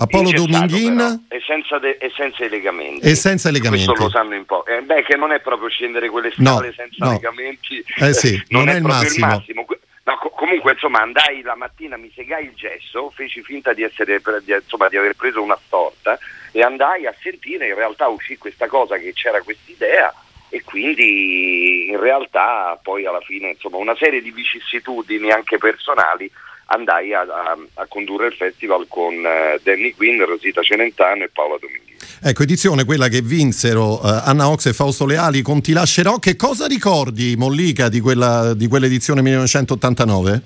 Apollo 0.00 0.30
Dominghin 0.30 1.26
e 1.28 1.42
senza, 1.46 1.78
de- 1.78 1.98
e 2.00 2.10
senza, 2.16 2.44
i 2.44 2.48
legamenti. 2.48 3.06
E 3.06 3.14
senza 3.14 3.50
legamenti. 3.50 3.84
Questo 3.84 4.04
lo 4.04 4.10
sanno 4.10 4.34
in 4.34 4.46
po'. 4.46 4.64
Eh, 4.64 4.80
beh, 4.80 5.02
che 5.02 5.16
non 5.16 5.30
è 5.30 5.40
proprio 5.40 5.68
scendere 5.68 6.08
quelle 6.08 6.30
scale 6.30 6.68
no, 6.68 6.72
senza 6.72 7.04
no. 7.04 7.12
legamenti. 7.12 7.84
Eh 7.96 8.14
sì, 8.14 8.42
non, 8.48 8.64
non 8.64 8.70
è, 8.70 8.74
è 8.74 8.76
il 8.78 8.82
massimo. 8.82 9.26
il 9.26 9.32
massimo. 9.32 9.66
No, 10.04 10.16
co- 10.18 10.30
comunque 10.30 10.72
insomma 10.72 11.00
andai 11.00 11.42
la 11.42 11.54
mattina, 11.54 11.98
mi 11.98 12.10
segai 12.14 12.44
il 12.44 12.54
gesso, 12.54 13.10
feci 13.10 13.42
finta 13.42 13.74
di, 13.74 13.82
essere, 13.82 14.22
di, 14.42 14.52
insomma, 14.52 14.88
di 14.88 14.96
aver 14.96 15.14
preso 15.14 15.42
una 15.42 15.58
storta 15.66 16.18
e 16.50 16.62
andai 16.62 17.06
a 17.06 17.14
sentire, 17.20 17.68
in 17.68 17.74
realtà 17.74 18.08
uscì 18.08 18.38
questa 18.38 18.68
cosa 18.68 18.96
che 18.96 19.12
c'era 19.12 19.42
quest'idea 19.42 20.12
e 20.48 20.62
quindi 20.64 21.88
in 21.90 22.00
realtà 22.00 22.78
poi 22.82 23.06
alla 23.06 23.20
fine 23.20 23.50
insomma 23.50 23.76
una 23.76 23.94
serie 23.96 24.20
di 24.20 24.32
vicissitudini 24.32 25.30
anche 25.30 25.58
personali 25.58 26.28
andai 26.72 27.12
a, 27.14 27.20
a, 27.22 27.58
a 27.74 27.86
condurre 27.86 28.28
il 28.28 28.34
festival 28.34 28.86
con 28.88 29.14
uh, 29.14 29.60
Danny 29.62 29.92
Quinn, 29.94 30.22
Rosita 30.22 30.62
Celentano 30.62 31.24
e 31.24 31.30
Paola 31.32 31.56
Dominghini. 31.60 31.96
Ecco, 32.22 32.42
edizione 32.42 32.84
quella 32.84 33.08
che 33.08 33.22
vinsero 33.22 33.94
uh, 33.94 34.20
Anna 34.24 34.48
Ox 34.48 34.66
e 34.66 34.72
Fausto 34.72 35.06
Leali 35.06 35.42
con 35.42 35.60
Ti 35.60 35.72
lascerò. 35.72 36.18
Che 36.18 36.36
cosa 36.36 36.66
ricordi, 36.66 37.34
Mollica, 37.36 37.88
di, 37.88 38.00
quella, 38.00 38.54
di 38.54 38.68
quell'edizione 38.68 39.22
1989? 39.22 40.42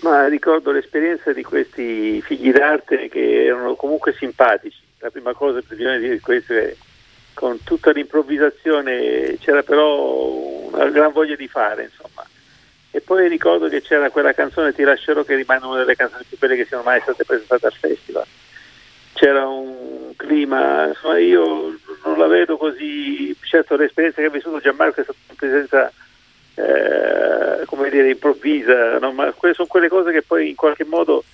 Ma 0.00 0.28
ricordo 0.28 0.70
l'esperienza 0.70 1.32
di 1.32 1.42
questi 1.42 2.20
figli 2.22 2.52
d'arte 2.52 3.08
che 3.08 3.46
erano 3.46 3.74
comunque 3.74 4.14
simpatici. 4.18 4.78
La 4.98 5.10
prima 5.10 5.32
cosa 5.32 5.60
che 5.60 5.74
bisogna 5.74 5.98
dire 5.98 6.14
di 6.14 6.20
questo 6.20 6.52
è 6.52 6.56
che 6.56 6.76
con 7.34 7.62
tutta 7.62 7.92
l'improvvisazione 7.92 9.36
c'era 9.40 9.62
però 9.62 10.26
una 10.72 10.90
gran 10.90 11.12
voglia 11.12 11.36
di 11.36 11.46
fare, 11.46 11.84
insomma. 11.84 12.07
E 12.90 13.00
poi 13.00 13.28
ricordo 13.28 13.68
che 13.68 13.82
c'era 13.82 14.10
quella 14.10 14.32
canzone 14.32 14.72
Ti 14.72 14.82
lascerò 14.82 15.22
che 15.22 15.34
rimane 15.34 15.66
una 15.66 15.78
delle 15.78 15.94
canzoni 15.94 16.24
più 16.26 16.38
belle 16.38 16.56
che 16.56 16.64
siano 16.64 16.82
mai 16.82 17.00
state 17.00 17.24
presentate 17.24 17.66
al 17.66 17.72
festival. 17.72 18.24
C'era 19.12 19.46
un 19.46 20.14
clima, 20.16 20.86
insomma 20.86 21.18
io 21.18 21.76
non 22.04 22.18
la 22.18 22.26
vedo 22.26 22.56
così, 22.56 23.36
certo 23.42 23.76
l'esperienza 23.76 24.20
che 24.20 24.28
ha 24.28 24.30
vissuto 24.30 24.60
Gianmarco 24.60 25.00
è 25.00 25.04
stata 25.04 25.18
una 25.26 25.36
presenza 25.36 25.92
eh, 26.54 27.64
come 27.66 27.90
dire 27.90 28.10
improvvisa, 28.10 28.98
no? 28.98 29.12
ma 29.12 29.32
quelle 29.32 29.54
sono 29.54 29.68
quelle 29.68 29.88
cose 29.88 30.12
che 30.12 30.22
poi 30.22 30.48
in 30.50 30.54
qualche 30.54 30.84
modo 30.84 31.24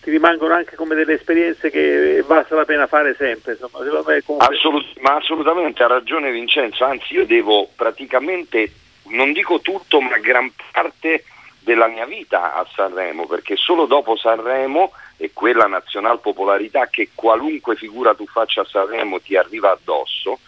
ti 0.00 0.10
rimangono 0.10 0.54
anche 0.54 0.76
come 0.76 0.94
delle 0.94 1.14
esperienze 1.14 1.70
che 1.70 2.22
basta 2.26 2.54
la 2.54 2.64
pena 2.64 2.86
fare 2.86 3.14
sempre. 3.16 3.52
Insomma, 3.52 3.84
comunque... 3.84 4.22
Assolut- 4.38 4.98
ma 5.00 5.16
assolutamente 5.16 5.82
ha 5.82 5.86
ragione 5.86 6.30
Vincenzo, 6.30 6.84
anzi 6.84 7.14
io 7.14 7.26
devo 7.26 7.68
praticamente 7.74 8.70
non 9.10 9.32
dico 9.32 9.60
tutto, 9.60 10.00
ma 10.00 10.18
gran 10.18 10.50
parte 10.72 11.24
della 11.60 11.86
mia 11.86 12.06
vita 12.06 12.54
a 12.54 12.66
Sanremo, 12.74 13.26
perché 13.26 13.56
solo 13.56 13.86
dopo 13.86 14.16
Sanremo 14.16 14.92
e 15.16 15.32
quella 15.32 15.66
nazional 15.66 16.20
popolarità 16.20 16.86
che 16.86 17.10
qualunque 17.14 17.76
figura 17.76 18.14
tu 18.14 18.26
faccia 18.26 18.62
a 18.62 18.66
Sanremo 18.66 19.20
ti 19.20 19.36
arriva 19.36 19.72
addosso, 19.72 20.38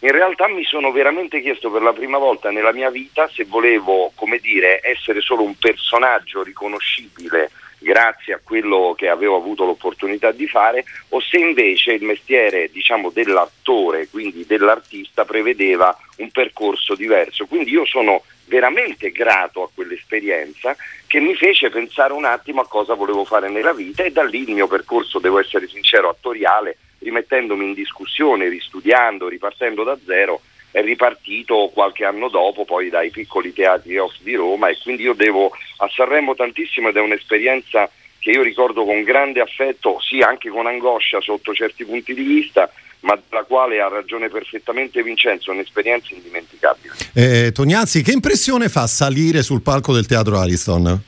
in 0.00 0.12
realtà 0.12 0.46
mi 0.46 0.62
sono 0.62 0.92
veramente 0.92 1.40
chiesto 1.40 1.70
per 1.70 1.82
la 1.82 1.92
prima 1.92 2.18
volta 2.18 2.50
nella 2.50 2.72
mia 2.72 2.90
vita 2.90 3.28
se 3.28 3.44
volevo, 3.44 4.12
come 4.14 4.38
dire, 4.38 4.80
essere 4.82 5.20
solo 5.20 5.42
un 5.42 5.56
personaggio 5.56 6.44
riconoscibile 6.44 7.50
grazie 7.78 8.34
a 8.34 8.40
quello 8.42 8.94
che 8.96 9.08
avevo 9.08 9.36
avuto 9.36 9.64
l'opportunità 9.64 10.32
di 10.32 10.46
fare 10.48 10.84
o 11.10 11.20
se 11.20 11.38
invece 11.38 11.92
il 11.92 12.02
mestiere 12.02 12.68
diciamo, 12.70 13.10
dell'attore, 13.10 14.08
quindi 14.08 14.44
dell'artista, 14.46 15.24
prevedeva 15.24 15.96
un 16.16 16.30
percorso 16.30 16.94
diverso. 16.94 17.46
Quindi 17.46 17.70
io 17.70 17.84
sono 17.84 18.22
veramente 18.46 19.10
grato 19.10 19.62
a 19.62 19.70
quell'esperienza 19.72 20.76
che 21.06 21.20
mi 21.20 21.34
fece 21.34 21.70
pensare 21.70 22.12
un 22.12 22.24
attimo 22.24 22.60
a 22.60 22.68
cosa 22.68 22.94
volevo 22.94 23.24
fare 23.24 23.48
nella 23.48 23.72
vita 23.72 24.02
e 24.02 24.10
da 24.10 24.24
lì 24.24 24.42
il 24.42 24.54
mio 24.54 24.66
percorso, 24.66 25.18
devo 25.18 25.38
essere 25.38 25.68
sincero, 25.68 26.08
attoriale, 26.08 26.76
rimettendomi 26.98 27.64
in 27.64 27.74
discussione, 27.74 28.48
ristudiando, 28.48 29.28
ripartendo 29.28 29.84
da 29.84 29.96
zero, 30.04 30.40
è 30.70 30.82
ripartito 30.82 31.70
qualche 31.72 32.04
anno 32.04 32.28
dopo 32.28 32.64
poi 32.64 32.88
dai 32.90 33.10
piccoli 33.10 33.52
teatri 33.52 33.96
off 33.98 34.16
di 34.20 34.34
Roma 34.34 34.68
e 34.68 34.78
quindi 34.82 35.02
io 35.02 35.14
devo 35.14 35.50
a 35.78 35.88
Sanremo 35.88 36.34
tantissimo 36.34 36.88
ed 36.88 36.96
è 36.96 37.00
un'esperienza 37.00 37.90
che 38.18 38.30
io 38.30 38.42
ricordo 38.42 38.84
con 38.84 39.02
grande 39.02 39.40
affetto, 39.40 39.98
sì 40.00 40.20
anche 40.20 40.50
con 40.50 40.66
angoscia 40.66 41.20
sotto 41.20 41.54
certi 41.54 41.84
punti 41.84 42.14
di 42.14 42.22
vista, 42.22 42.70
ma 43.00 43.18
della 43.28 43.44
quale 43.44 43.80
ha 43.80 43.88
ragione 43.88 44.28
perfettamente 44.28 45.02
Vincenzo, 45.02 45.52
un'esperienza 45.52 46.14
indimenticabile. 46.14 46.94
Eh, 47.14 47.52
Tognazzi, 47.52 48.02
che 48.02 48.12
impressione 48.12 48.68
fa 48.68 48.86
salire 48.86 49.42
sul 49.42 49.62
palco 49.62 49.94
del 49.94 50.06
Teatro 50.06 50.38
Ariston? 50.38 51.00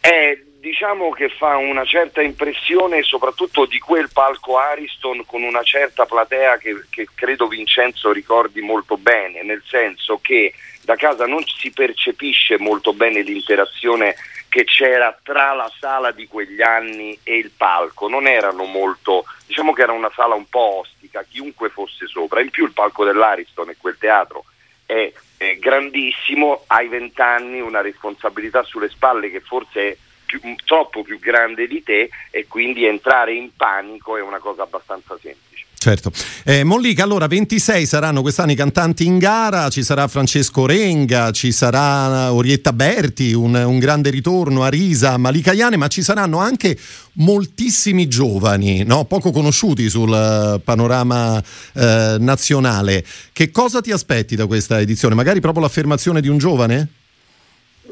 Eh, 0.00 0.44
diciamo 0.64 1.10
che 1.10 1.28
fa 1.28 1.58
una 1.58 1.84
certa 1.84 2.22
impressione 2.22 3.02
soprattutto 3.02 3.66
di 3.66 3.78
quel 3.78 4.08
palco 4.10 4.56
Ariston 4.56 5.26
con 5.26 5.42
una 5.42 5.62
certa 5.62 6.06
platea 6.06 6.56
che, 6.56 6.84
che, 6.88 7.06
credo 7.14 7.48
Vincenzo 7.48 8.10
ricordi 8.12 8.62
molto 8.62 8.96
bene, 8.96 9.42
nel 9.42 9.62
senso 9.66 10.20
che 10.22 10.54
da 10.80 10.96
casa 10.96 11.26
non 11.26 11.44
si 11.44 11.70
percepisce 11.70 12.58
molto 12.58 12.94
bene 12.94 13.20
l'interazione 13.20 14.14
che 14.48 14.64
c'era 14.64 15.14
tra 15.22 15.52
la 15.52 15.70
sala 15.78 16.12
di 16.12 16.26
quegli 16.26 16.62
anni 16.62 17.18
e 17.24 17.36
il 17.36 17.50
palco, 17.54 18.08
non 18.08 18.26
erano 18.26 18.64
molto, 18.64 19.26
diciamo 19.46 19.74
che 19.74 19.82
era 19.82 19.92
una 19.92 20.10
sala 20.14 20.34
un 20.34 20.48
po' 20.48 20.78
ostica, 20.78 21.26
chiunque 21.28 21.68
fosse 21.68 22.06
sopra, 22.06 22.40
in 22.40 22.48
più 22.48 22.64
il 22.64 22.72
palco 22.72 23.04
dell'Ariston 23.04 23.68
e 23.68 23.76
quel 23.76 23.98
teatro 23.98 24.46
è, 24.86 25.12
è 25.36 25.58
grandissimo, 25.58 26.64
hai 26.68 26.88
vent'anni, 26.88 27.60
una 27.60 27.82
responsabilità 27.82 28.62
sulle 28.62 28.88
spalle 28.88 29.30
che 29.30 29.40
forse 29.40 29.88
è 29.88 29.96
più, 30.38 30.54
troppo 30.64 31.02
più 31.02 31.18
grande 31.18 31.66
di 31.66 31.82
te 31.82 32.08
e 32.30 32.46
quindi 32.48 32.84
entrare 32.84 33.34
in 33.34 33.50
panico 33.56 34.16
è 34.16 34.22
una 34.22 34.38
cosa 34.38 34.62
abbastanza 34.62 35.16
semplice. 35.20 35.42
Certo. 35.84 36.10
Eh, 36.44 36.64
Mollica, 36.64 37.02
allora 37.02 37.26
26 37.26 37.84
saranno 37.84 38.22
quest'anno 38.22 38.52
i 38.52 38.54
cantanti 38.54 39.04
in 39.04 39.18
gara, 39.18 39.68
ci 39.68 39.82
sarà 39.82 40.08
Francesco 40.08 40.64
Renga, 40.64 41.30
ci 41.30 41.52
sarà 41.52 42.32
Orietta 42.32 42.72
Berti, 42.72 43.34
un, 43.34 43.54
un 43.54 43.78
grande 43.78 44.08
ritorno 44.08 44.62
a 44.62 44.68
Risa, 44.68 45.18
Malika 45.18 45.52
Iane, 45.52 45.76
ma 45.76 45.88
ci 45.88 46.00
saranno 46.00 46.38
anche 46.38 46.78
moltissimi 47.16 48.08
giovani, 48.08 48.82
no? 48.84 49.04
poco 49.04 49.30
conosciuti 49.30 49.90
sul 49.90 50.10
eh, 50.10 50.60
panorama 50.60 51.42
eh, 51.74 52.16
nazionale. 52.18 53.04
Che 53.30 53.50
cosa 53.50 53.82
ti 53.82 53.90
aspetti 53.90 54.36
da 54.36 54.46
questa 54.46 54.80
edizione? 54.80 55.14
Magari 55.14 55.40
proprio 55.40 55.64
l'affermazione 55.64 56.22
di 56.22 56.28
un 56.28 56.38
giovane? 56.38 56.88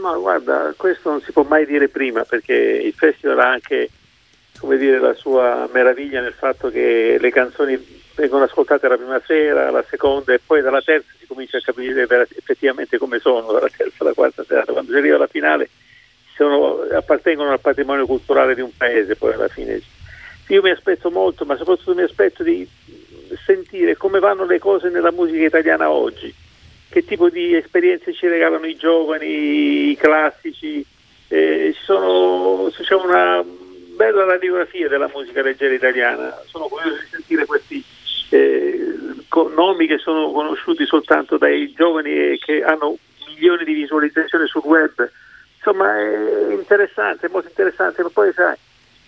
Ma 0.02 0.16
guarda, 0.16 0.74
questo 0.76 1.10
non 1.10 1.20
si 1.22 1.30
può 1.30 1.44
mai 1.44 1.64
dire 1.64 1.86
prima 1.88 2.24
perché 2.24 2.54
il 2.54 2.92
festival 2.92 3.38
ha 3.38 3.50
anche 3.50 3.88
come 4.58 4.76
dire, 4.76 4.98
la 4.98 5.14
sua 5.14 5.68
meraviglia 5.72 6.20
nel 6.20 6.32
fatto 6.32 6.70
che 6.70 7.18
le 7.20 7.30
canzoni 7.30 8.00
vengono 8.16 8.42
ascoltate 8.42 8.88
la 8.88 8.96
prima 8.96 9.22
sera, 9.24 9.70
la 9.70 9.84
seconda 9.88 10.32
e 10.32 10.40
poi 10.44 10.60
dalla 10.60 10.82
terza 10.82 11.08
si 11.20 11.26
comincia 11.26 11.58
a 11.58 11.60
capire 11.60 12.02
effettivamente 12.36 12.98
come 12.98 13.20
sono, 13.20 13.52
dalla 13.52 13.68
terza 13.68 13.98
alla 13.98 14.12
quarta 14.12 14.44
serata, 14.44 14.72
quando 14.72 14.90
si 14.90 14.98
arriva 14.98 15.14
alla 15.14 15.28
finale 15.28 15.70
sono, 16.34 16.80
appartengono 16.92 17.52
al 17.52 17.60
patrimonio 17.60 18.04
culturale 18.04 18.56
di 18.56 18.60
un 18.60 18.76
paese 18.76 19.14
poi 19.14 19.34
alla 19.34 19.48
fine. 19.48 19.80
Io 20.48 20.62
mi 20.62 20.70
aspetto 20.70 21.12
molto, 21.12 21.44
ma 21.44 21.56
soprattutto 21.56 21.94
mi 21.94 22.02
aspetto 22.02 22.42
di 22.42 22.68
sentire 23.44 23.96
come 23.96 24.18
vanno 24.18 24.44
le 24.44 24.58
cose 24.58 24.88
nella 24.88 25.12
musica 25.12 25.44
italiana 25.44 25.90
oggi, 25.90 26.34
che 26.92 27.06
tipo 27.06 27.30
di 27.30 27.56
esperienze 27.56 28.12
ci 28.12 28.28
regalano 28.28 28.66
i 28.66 28.76
giovani, 28.76 29.90
i 29.90 29.96
classici, 29.96 30.84
eh, 31.28 31.74
sono, 31.84 32.70
c'è 32.70 32.94
una 32.94 33.42
bella 33.96 34.24
radiografia 34.24 34.88
della 34.88 35.10
musica 35.12 35.40
leggera 35.40 35.72
italiana. 35.72 36.38
Sono 36.44 36.66
curioso 36.66 37.00
di 37.00 37.08
sentire 37.10 37.46
questi 37.46 37.82
eh, 38.28 38.94
nomi 39.54 39.86
che 39.86 39.96
sono 39.96 40.30
conosciuti 40.32 40.84
soltanto 40.84 41.38
dai 41.38 41.72
giovani 41.72 42.10
e 42.10 42.38
che 42.38 42.62
hanno 42.62 42.98
milioni 43.26 43.64
di 43.64 43.72
visualizzazioni 43.72 44.46
sul 44.46 44.62
web. 44.66 45.10
Insomma, 45.56 45.98
è 45.98 46.52
interessante, 46.52 47.26
è 47.26 47.30
molto 47.30 47.48
interessante, 47.48 48.02
ma 48.02 48.10
poi 48.12 48.32
sai, 48.34 48.56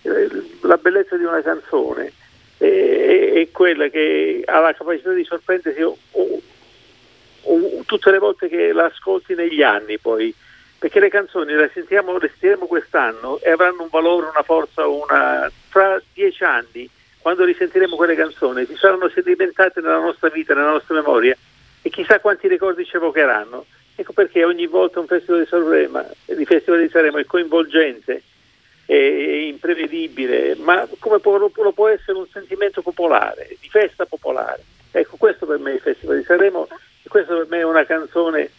eh, 0.02 0.28
la 0.62 0.78
bellezza 0.78 1.18
di 1.18 1.24
una 1.24 1.42
canzone 1.42 2.12
è, 2.56 2.64
è, 2.64 3.32
è, 3.32 3.50
quella 3.50 3.88
che 3.88 4.42
ha 4.46 4.58
la 4.60 4.72
capacità 4.72 5.12
di 5.12 5.24
sorprendersi 5.24 5.82
o, 5.82 5.98
tutte 7.86 8.10
le 8.10 8.18
volte 8.18 8.48
che 8.48 8.72
la 8.72 8.86
ascolti 8.86 9.34
negli 9.34 9.62
anni 9.62 9.98
poi 9.98 10.34
perché 10.84 11.00
le 11.00 11.08
canzoni 11.08 11.54
le 11.54 11.70
sentiamo, 11.72 12.18
le 12.18 12.28
sentiremo 12.28 12.66
quest'anno 12.66 13.40
e 13.40 13.50
avranno 13.50 13.84
un 13.84 13.88
valore, 13.90 14.28
una 14.28 14.42
forza, 14.42 14.86
una... 14.86 15.50
fra 15.68 15.98
dieci 16.12 16.44
anni, 16.44 16.86
quando 17.20 17.44
risentiremo 17.44 17.96
quelle 17.96 18.14
canzoni, 18.14 18.66
si 18.66 18.76
saranno 18.76 19.08
sedimentate 19.08 19.80
nella 19.80 19.98
nostra 19.98 20.28
vita, 20.28 20.52
nella 20.52 20.72
nostra 20.72 20.94
memoria 20.94 21.34
e 21.80 21.88
chissà 21.88 22.20
quanti 22.20 22.48
ricordi 22.48 22.84
ci 22.84 22.96
evocheranno. 22.96 23.64
Ecco 23.94 24.12
perché 24.12 24.44
ogni 24.44 24.66
volta 24.66 25.00
un 25.00 25.06
festival 25.06 25.40
di 25.40 25.46
Sanremo, 25.46 26.06
il 26.26 26.46
festival 26.46 26.82
di 26.82 26.88
Sanremo 26.90 27.16
è 27.16 27.24
coinvolgente, 27.24 28.22
è 28.84 28.94
imprevedibile, 28.94 30.54
ma 30.56 30.86
come 30.98 31.18
può, 31.18 31.38
lo 31.38 31.72
può 31.72 31.88
essere 31.88 32.18
un 32.18 32.26
sentimento 32.30 32.82
popolare, 32.82 33.56
di 33.58 33.68
festa 33.70 34.04
popolare. 34.04 34.62
Ecco, 34.90 35.16
questo 35.16 35.46
per 35.46 35.58
me 35.58 35.70
è 35.70 35.74
il 35.74 35.80
Festival 35.80 36.18
di 36.18 36.24
Sanremo 36.24 36.68
questa 37.14 37.35
per 37.35 37.47
me 37.49 37.59
è 37.59 37.64
una 37.64 37.87
canzone 37.87 38.50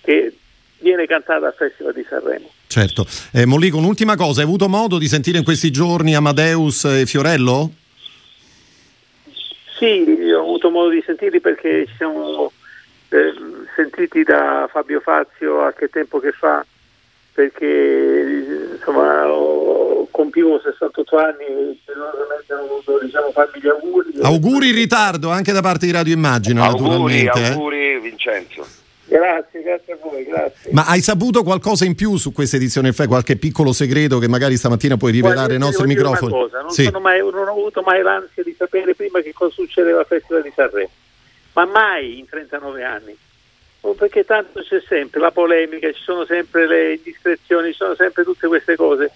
che 0.00 0.32
viene 0.78 1.06
cantata 1.06 1.48
al 1.48 1.54
Festival 1.54 1.92
di 1.92 2.06
Sanremo. 2.08 2.48
Certo. 2.68 3.04
Eh, 3.32 3.46
Mollico, 3.46 3.78
un'ultima 3.78 4.14
cosa, 4.14 4.40
hai 4.40 4.46
avuto 4.46 4.68
modo 4.68 4.96
di 4.96 5.08
sentire 5.08 5.38
in 5.38 5.44
questi 5.44 5.72
giorni 5.72 6.14
Amadeus 6.14 6.84
e 6.84 7.04
Fiorello? 7.04 7.72
Sì, 9.76 10.04
ho 10.32 10.40
avuto 10.40 10.70
modo 10.70 10.90
di 10.90 11.02
sentirli 11.04 11.40
perché 11.40 11.86
ci 11.88 11.94
siamo 11.96 12.52
eh, 13.08 13.34
sentiti 13.74 14.22
da 14.22 14.68
Fabio 14.70 15.00
Fazio 15.00 15.62
a 15.62 15.72
che 15.72 15.88
tempo 15.88 16.20
che 16.20 16.30
fa, 16.30 16.64
perché 17.32 18.76
insomma 18.76 19.24
compivo 20.16 20.58
68 20.58 21.16
anni 21.18 21.44
e 21.44 21.78
generosamente 21.84 22.52
hanno 22.54 22.66
voluto 22.66 22.98
diciamo, 23.04 23.30
farmi 23.32 23.60
gli 23.60 23.68
auguri. 23.68 24.08
Auguri 24.22 24.68
in 24.70 24.74
ritardo 24.74 25.28
anche 25.28 25.52
da 25.52 25.60
parte 25.60 25.84
di 25.84 25.92
Radio 25.92 26.14
Immagino, 26.14 26.62
auguri, 26.64 27.24
naturalmente. 27.24 27.40
Eh. 27.40 27.52
Auguri. 27.52 28.00
Vincenzo. 28.00 28.66
Grazie, 29.04 29.62
grazie 29.62 29.92
a 29.92 29.98
voi, 30.02 30.24
grazie. 30.24 30.70
Ma 30.72 30.86
hai 30.86 31.00
saputo 31.02 31.42
qualcosa 31.42 31.84
in 31.84 31.94
più 31.94 32.16
su 32.16 32.32
questa 32.32 32.56
edizione 32.56 32.92
FE? 32.92 33.06
Qualche 33.06 33.36
piccolo 33.36 33.72
segreto 33.72 34.18
che 34.18 34.26
magari 34.26 34.56
stamattina 34.56 34.96
puoi 34.96 35.12
rivelare 35.12 35.52
ai 35.52 35.58
nostri 35.58 35.86
microfoni? 35.86 36.32
non, 36.32 36.70
sì. 36.70 36.90
mai, 36.98 37.18
non, 37.18 37.34
ho 37.34 37.50
avuto 37.50 37.82
mai 37.82 38.02
l'ansia 38.02 38.42
di 38.42 38.54
sapere 38.56 38.94
prima 38.94 39.20
che 39.20 39.34
cosa 39.34 39.52
succedeva 39.52 40.00
al 40.00 40.06
Festival 40.06 40.42
di 40.42 40.52
Sanremo, 40.54 40.90
ma 41.52 41.66
mai 41.66 42.18
in 42.18 42.26
39 42.26 42.82
anni. 42.82 43.16
Oh, 43.82 43.92
perché 43.92 44.24
tanto 44.24 44.62
c'è 44.62 44.82
sempre 44.88 45.20
la 45.20 45.30
polemica, 45.30 45.92
ci 45.92 46.02
sono 46.02 46.24
sempre 46.24 46.66
le 46.66 46.94
indiscrezioni, 46.94 47.70
ci 47.70 47.76
sono 47.76 47.94
sempre 47.94 48.24
tutte 48.24 48.48
queste 48.48 48.74
cose 48.74 49.12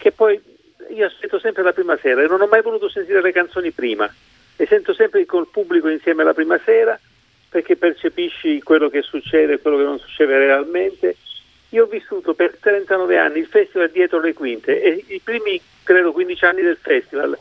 che 0.00 0.12
poi 0.12 0.40
io 0.88 1.06
aspetto 1.06 1.38
sempre 1.38 1.62
la 1.62 1.74
prima 1.74 1.96
sera 1.98 2.22
e 2.22 2.26
non 2.26 2.40
ho 2.40 2.46
mai 2.46 2.62
voluto 2.62 2.88
sentire 2.88 3.20
le 3.20 3.32
canzoni 3.32 3.70
prima. 3.70 4.12
Le 4.56 4.66
sento 4.66 4.94
sempre 4.94 5.26
col 5.26 5.48
pubblico 5.48 5.88
insieme 5.88 6.24
la 6.24 6.32
prima 6.32 6.58
sera 6.64 6.98
perché 7.50 7.76
percepisci 7.76 8.62
quello 8.62 8.88
che 8.88 9.02
succede 9.02 9.54
e 9.54 9.58
quello 9.60 9.76
che 9.76 9.82
non 9.84 9.98
succede 9.98 10.38
realmente. 10.38 11.16
Io 11.70 11.84
ho 11.84 11.86
vissuto 11.86 12.32
per 12.32 12.56
39 12.58 13.18
anni 13.18 13.38
il 13.40 13.46
festival 13.46 13.90
dietro 13.90 14.20
le 14.20 14.32
quinte 14.32 14.80
e 14.80 15.04
i 15.08 15.20
primi, 15.22 15.60
credo, 15.82 16.12
15 16.12 16.44
anni 16.46 16.62
del 16.62 16.78
festival 16.80 17.38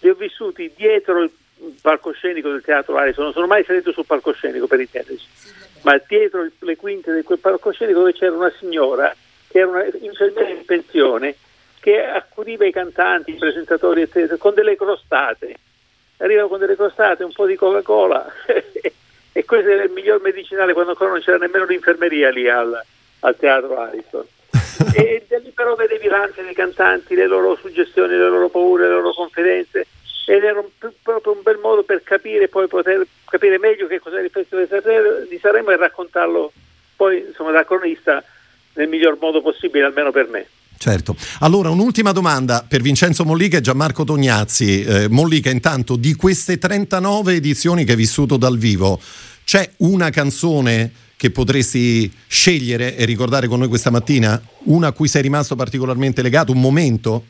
li 0.00 0.08
ho 0.08 0.14
vissuti 0.14 0.72
dietro 0.74 1.22
il 1.22 1.30
palcoscenico 1.82 2.50
del 2.50 2.62
teatro 2.62 2.96
Ariston, 2.96 3.24
non 3.24 3.32
sono 3.34 3.46
mai 3.46 3.62
salito 3.64 3.92
sul 3.92 4.06
palcoscenico 4.06 4.66
per 4.66 4.80
intenderci, 4.80 5.26
ma 5.82 6.00
dietro 6.06 6.48
le 6.58 6.76
quinte 6.76 7.14
di 7.14 7.22
quel 7.22 7.38
palcoscenico 7.38 7.98
dove 7.98 8.14
c'era 8.14 8.34
una 8.34 8.52
signora 8.58 9.14
che 9.46 9.58
era 9.58 9.68
una 9.68 9.84
infermiera 10.00 10.48
in 10.48 10.64
pensione 10.64 11.36
che 11.80 12.04
accudiva 12.04 12.66
i 12.66 12.72
cantanti, 12.72 13.30
i 13.30 13.36
presentatori, 13.36 14.02
eccetera, 14.02 14.36
con 14.36 14.54
delle 14.54 14.76
crostate. 14.76 15.54
Arrivava 16.18 16.48
con 16.48 16.58
delle 16.58 16.76
crostate, 16.76 17.24
un 17.24 17.32
po' 17.32 17.46
di 17.46 17.56
Coca-Cola 17.56 18.30
e 19.32 19.44
questo 19.44 19.70
era 19.70 19.82
il 19.82 19.90
miglior 19.90 20.20
medicinale 20.20 20.74
quando 20.74 20.90
ancora 20.90 21.10
non 21.10 21.20
c'era 21.20 21.38
nemmeno 21.38 21.64
l'infermeria 21.64 22.28
lì 22.30 22.48
al, 22.48 22.78
al 23.20 23.36
teatro 23.36 23.78
Ariston. 23.78 24.26
e 24.94 25.24
da 25.26 25.38
lì 25.38 25.50
però 25.50 25.74
vedevi 25.74 26.08
l'ansia 26.08 26.42
dei 26.42 26.54
cantanti, 26.54 27.14
le 27.14 27.26
loro 27.26 27.56
suggestioni, 27.56 28.12
le 28.12 28.28
loro 28.28 28.50
paure, 28.50 28.86
le 28.86 28.94
loro 28.94 29.12
confidenze 29.12 29.86
ed 30.26 30.44
era 30.44 30.60
un, 30.60 30.68
proprio 31.02 31.32
un 31.32 31.42
bel 31.42 31.58
modo 31.58 31.82
per 31.82 32.02
capire 32.02 32.48
poi 32.48 32.68
poter 32.68 33.04
capire 33.24 33.58
meglio 33.58 33.86
che 33.86 33.98
cos'era 33.98 34.22
il 34.22 34.30
Festival 34.30 35.26
di 35.28 35.38
Sanremo 35.38 35.70
e 35.70 35.76
raccontarlo 35.76 36.52
poi 36.94 37.24
insomma 37.26 37.50
da 37.50 37.64
cronista 37.64 38.22
nel 38.74 38.88
miglior 38.88 39.16
modo 39.18 39.40
possibile 39.40 39.86
almeno 39.86 40.10
per 40.12 40.28
me. 40.28 40.46
Certo. 40.82 41.14
Allora, 41.40 41.68
un'ultima 41.68 42.10
domanda 42.10 42.64
per 42.66 42.80
Vincenzo 42.80 43.26
Mollica 43.26 43.58
e 43.58 43.60
Gianmarco 43.60 44.04
Tognazzi. 44.04 44.82
Eh, 44.82 45.08
Mollica, 45.10 45.50
intanto, 45.50 45.94
di 45.94 46.14
queste 46.14 46.56
39 46.56 47.34
edizioni 47.34 47.84
che 47.84 47.90
hai 47.90 47.98
vissuto 47.98 48.38
dal 48.38 48.56
vivo, 48.56 48.98
c'è 49.44 49.70
una 49.80 50.08
canzone 50.08 50.90
che 51.18 51.30
potresti 51.30 52.10
scegliere 52.26 52.96
e 52.96 53.04
ricordare 53.04 53.46
con 53.46 53.58
noi 53.58 53.68
questa 53.68 53.90
mattina? 53.90 54.40
Una 54.64 54.86
a 54.86 54.92
cui 54.92 55.06
sei 55.06 55.20
rimasto 55.20 55.54
particolarmente 55.54 56.22
legato? 56.22 56.50
Un 56.50 56.62
momento? 56.62 57.24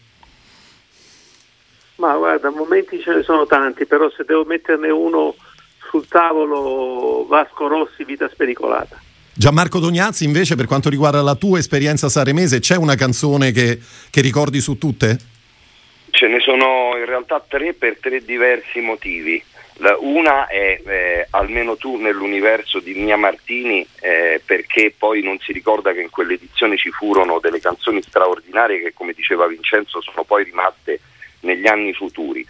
Ma 1.96 2.14
guarda, 2.14 2.50
momenti 2.50 3.00
ce 3.00 3.16
ne 3.16 3.22
sono 3.24 3.46
tanti, 3.46 3.84
però 3.84 4.08
se 4.16 4.22
devo 4.24 4.44
metterne 4.44 4.90
uno 4.90 5.34
sul 5.90 6.06
tavolo, 6.06 7.26
Vasco 7.26 7.66
Rossi, 7.66 8.04
Vita 8.04 8.28
spericolata. 8.28 9.09
Gianmarco 9.40 9.78
Dognazzi, 9.78 10.24
invece, 10.24 10.54
per 10.54 10.66
quanto 10.66 10.90
riguarda 10.90 11.22
la 11.22 11.34
tua 11.34 11.58
esperienza 11.58 12.10
saremese, 12.10 12.58
c'è 12.58 12.76
una 12.76 12.94
canzone 12.94 13.52
che, 13.52 13.78
che 14.10 14.20
ricordi 14.20 14.60
su 14.60 14.76
tutte? 14.76 15.16
Ce 16.10 16.26
ne 16.26 16.40
sono 16.40 16.94
in 16.98 17.06
realtà 17.06 17.42
tre 17.48 17.72
per 17.72 17.96
tre 17.98 18.22
diversi 18.22 18.80
motivi. 18.80 19.42
Una 20.00 20.46
è 20.46 20.82
eh, 20.84 21.26
almeno 21.30 21.78
tu 21.78 21.96
nell'universo 21.96 22.80
di 22.80 22.92
Mia 22.92 23.16
Martini, 23.16 23.80
eh, 24.00 24.42
perché 24.44 24.94
poi 24.98 25.22
non 25.22 25.38
si 25.38 25.54
ricorda 25.54 25.94
che 25.94 26.02
in 26.02 26.10
quell'edizione 26.10 26.76
ci 26.76 26.90
furono 26.90 27.38
delle 27.40 27.60
canzoni 27.60 28.02
straordinarie 28.02 28.82
che, 28.82 28.92
come 28.92 29.14
diceva 29.14 29.46
Vincenzo, 29.46 30.02
sono 30.02 30.22
poi 30.22 30.44
rimaste 30.44 31.00
negli 31.40 31.66
anni 31.66 31.94
futuri. 31.94 32.46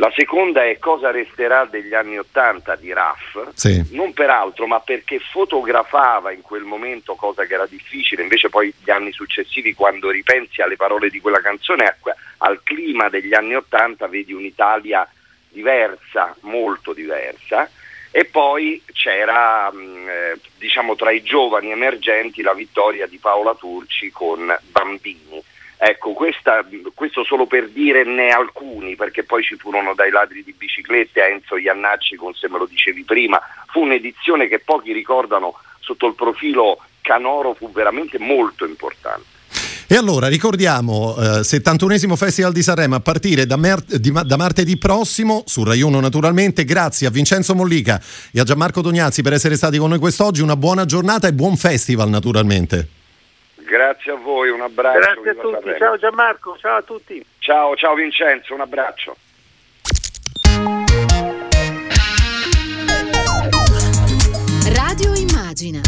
La 0.00 0.10
seconda 0.16 0.64
è 0.64 0.78
cosa 0.78 1.10
resterà 1.10 1.66
degli 1.66 1.92
anni 1.92 2.18
Ottanta 2.18 2.74
di 2.74 2.90
Raff, 2.90 3.36
sì. 3.52 3.84
non 3.90 4.14
per 4.14 4.30
altro, 4.30 4.66
ma 4.66 4.80
perché 4.80 5.18
fotografava 5.18 6.32
in 6.32 6.40
quel 6.40 6.62
momento, 6.62 7.16
cosa 7.16 7.44
che 7.44 7.52
era 7.52 7.66
difficile, 7.66 8.22
invece 8.22 8.48
poi 8.48 8.72
gli 8.82 8.90
anni 8.90 9.12
successivi, 9.12 9.74
quando 9.74 10.08
ripensi 10.08 10.62
alle 10.62 10.76
parole 10.76 11.10
di 11.10 11.20
quella 11.20 11.42
canzone, 11.42 11.98
al 12.38 12.62
clima 12.62 13.10
degli 13.10 13.34
anni 13.34 13.54
Ottanta, 13.54 14.06
vedi 14.06 14.32
un'Italia 14.32 15.06
diversa, 15.50 16.34
molto 16.40 16.94
diversa. 16.94 17.68
E 18.10 18.24
poi 18.24 18.82
c'era, 18.94 19.70
mm, 19.70 20.08
eh, 20.08 20.40
diciamo, 20.56 20.96
tra 20.96 21.10
i 21.10 21.22
giovani 21.22 21.72
emergenti 21.72 22.40
la 22.40 22.54
vittoria 22.54 23.06
di 23.06 23.18
Paola 23.18 23.54
Turci 23.54 24.10
con 24.10 24.56
Bambini 24.70 25.44
Ecco, 25.82 26.12
questa, 26.12 26.62
questo 26.92 27.24
solo 27.24 27.46
per 27.46 27.70
dirne 27.70 28.28
alcuni, 28.28 28.96
perché 28.96 29.24
poi 29.24 29.42
ci 29.42 29.56
furono 29.56 29.94
dai 29.94 30.10
ladri 30.10 30.44
di 30.44 30.52
biciclette 30.52 31.22
a 31.22 31.28
Enzo 31.28 31.56
Iannacci, 31.56 32.16
con 32.16 32.34
se 32.34 32.50
me 32.50 32.58
lo 32.58 32.66
dicevi 32.66 33.02
prima, 33.02 33.40
fu 33.68 33.80
un'edizione 33.80 34.46
che 34.46 34.58
pochi 34.58 34.92
ricordano 34.92 35.54
sotto 35.78 36.06
il 36.06 36.14
profilo 36.14 36.80
canoro, 37.00 37.54
fu 37.54 37.72
veramente 37.72 38.18
molto 38.18 38.66
importante. 38.66 39.38
E 39.86 39.96
allora 39.96 40.28
ricordiamo 40.28 41.16
eh, 41.16 41.40
71esimo 41.40 42.14
Festival 42.14 42.52
di 42.52 42.62
Sanremo 42.62 42.96
a 42.96 43.00
partire 43.00 43.46
da, 43.46 43.56
mer- 43.56 43.82
di, 43.82 44.12
da, 44.12 44.36
martedì 44.36 44.76
prossimo 44.76 45.44
su 45.46 45.64
Rai 45.64 45.80
1 45.80 45.98
naturalmente. 45.98 46.66
Grazie 46.66 47.06
a 47.06 47.10
Vincenzo 47.10 47.54
Mollica 47.54 47.98
e 48.30 48.38
a 48.38 48.44
Gianmarco 48.44 48.82
Tognazzi 48.82 49.22
per 49.22 49.32
essere 49.32 49.56
stati 49.56 49.78
con 49.78 49.88
noi 49.88 49.98
quest'oggi. 49.98 50.42
Una 50.42 50.56
buona 50.56 50.84
giornata 50.84 51.26
e 51.26 51.32
buon 51.32 51.56
festival 51.56 52.10
naturalmente. 52.10 52.99
Grazie 53.64 54.12
a 54.12 54.16
voi, 54.16 54.50
un 54.50 54.60
abbraccio. 54.60 54.98
Grazie 54.98 55.30
a 55.30 55.34
tutti, 55.34 55.52
Sanremo. 55.52 55.78
ciao 55.78 55.96
Gianmarco, 55.96 56.56
ciao 56.58 56.76
a 56.76 56.82
tutti. 56.82 57.24
Ciao, 57.38 57.76
ciao 57.76 57.94
Vincenzo, 57.94 58.54
un 58.54 58.60
abbraccio. 58.60 59.16
Radio 64.74 65.14
Immagina 65.14 65.80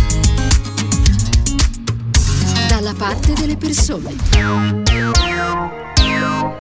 dalla 2.68 2.94
parte 2.98 3.32
delle 3.34 3.56
persone. 3.56 4.14